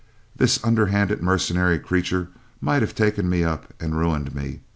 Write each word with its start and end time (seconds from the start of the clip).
this 0.35 0.59
underhanded 0.63 1.21
mercenary 1.21 1.77
creature 1.77 2.29
might 2.59 2.81
have 2.81 2.95
taken 2.95 3.29
me 3.29 3.43
up 3.43 3.71
and 3.79 3.95
ruined 3.99 4.33
me! 4.33 4.61